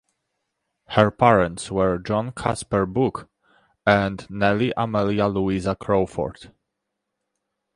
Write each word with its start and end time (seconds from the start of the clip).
Her 0.87 1.11
parents 1.11 1.69
were 1.69 1.99
John 1.99 2.31
Casper 2.31 2.87
Buch 2.87 3.29
and 3.85 4.27
Nellie 4.31 4.73
Amelia 4.75 5.27
Louisa 5.27 5.75
Crawford. 5.75 6.51